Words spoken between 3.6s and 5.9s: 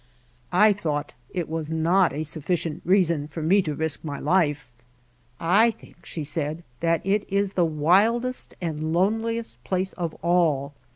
to risk my life. "I